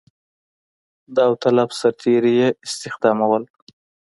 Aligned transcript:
داوطلب 1.15 1.69
سرتېري 1.79 2.33
یې 2.41 2.49
استخدامول. 2.65 3.43